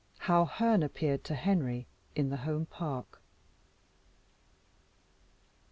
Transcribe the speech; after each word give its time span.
How 0.17 0.45
Herne 0.45 0.81
appeared 0.81 1.23
to 1.25 1.35
Henry 1.35 1.85
In 2.15 2.31
the 2.31 2.37
Home 2.37 2.65
Park. 2.65 3.21